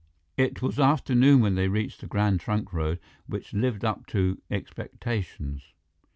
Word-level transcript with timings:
It 0.35 0.63
was 0.63 0.79
afternoon 0.79 1.41
when 1.41 1.53
they 1.53 1.67
reached 1.67 2.01
the 2.01 2.07
Grand 2.07 2.39
Trunk 2.39 2.73
Road, 2.73 2.99
which 3.27 3.53
lived 3.53 3.85
up 3.85 4.07
to 4.07 4.41
expectations. 4.49 5.75